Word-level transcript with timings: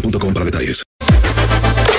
para 0.00 0.44
detalles. 0.44 0.84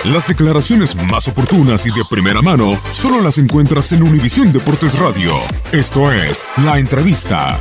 Las 0.05 0.27
declaraciones 0.27 0.95
más 1.09 1.27
oportunas 1.27 1.85
y 1.85 1.89
de 1.89 2.03
primera 2.09 2.41
mano 2.41 2.79
solo 2.91 3.21
las 3.21 3.37
encuentras 3.39 3.91
en 3.91 4.03
Univisión 4.03 4.53
Deportes 4.53 4.97
Radio. 4.99 5.33
Esto 5.71 6.11
es 6.11 6.45
La 6.63 6.79
Entrevista. 6.79 7.59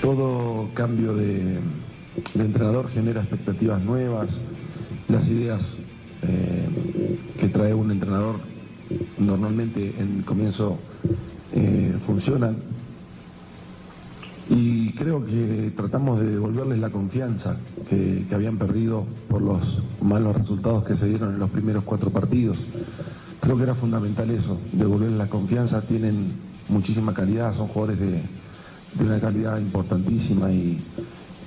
Todo 0.00 0.68
cambio 0.74 1.14
de, 1.14 1.58
entrenador 2.34 2.90
genera 2.90 3.20
expectativas 3.20 3.80
nuevas, 3.82 4.42
las 5.08 5.26
ideas 5.28 5.78
eh, 6.22 6.68
que 7.40 7.48
trae 7.48 7.74
un 7.74 7.90
entrenador 7.90 8.36
normalmente 9.18 9.94
en 9.98 10.22
comienzo 10.22 10.78
eh, 11.52 11.94
funcionan 12.04 12.73
y 14.50 14.92
creo 14.92 15.24
que 15.24 15.72
tratamos 15.74 16.20
de 16.20 16.30
devolverles 16.30 16.78
la 16.78 16.90
confianza 16.90 17.56
que, 17.88 18.24
que 18.28 18.34
habían 18.34 18.58
perdido 18.58 19.04
por 19.28 19.40
los 19.40 19.82
malos 20.02 20.36
resultados 20.36 20.84
que 20.84 20.96
se 20.96 21.08
dieron 21.08 21.32
en 21.34 21.38
los 21.38 21.50
primeros 21.50 21.84
cuatro 21.84 22.10
partidos. 22.10 22.66
Creo 23.40 23.56
que 23.56 23.62
era 23.62 23.74
fundamental 23.74 24.30
eso, 24.30 24.58
devolverles 24.72 25.18
la 25.18 25.28
confianza, 25.28 25.82
tienen 25.82 26.32
muchísima 26.68 27.12
calidad, 27.14 27.54
son 27.54 27.68
jugadores 27.68 27.98
de, 28.00 28.22
de 28.98 29.04
una 29.04 29.20
calidad 29.20 29.58
importantísima 29.58 30.50
y, 30.52 30.82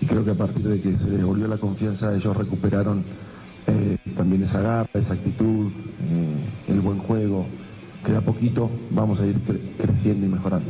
creo 0.08 0.24
que 0.24 0.32
a 0.32 0.36
partir 0.36 0.64
de 0.68 0.80
que 0.80 0.96
se 0.98 1.10
les 1.10 1.18
devolvió 1.20 1.48
la 1.48 1.58
confianza 1.58 2.16
ellos 2.16 2.38
recuperaron 2.38 3.04
eh, 3.68 3.98
también 4.16 4.44
esa 4.44 4.62
garra, 4.62 4.90
esa 4.94 5.16
actitud, 5.16 5.68
eh, 5.68 6.72
el 6.72 6.80
buen 6.82 6.98
juego, 7.00 7.46
que 8.06 8.12
de 8.14 8.18
a 8.20 8.22
poquito 8.22 8.70
vamos 8.92 9.20
a 9.20 9.26
ir 9.28 9.36
cre- 9.44 9.60
creciendo 9.78 10.26
y 10.26 10.30
mejorando. 10.30 10.70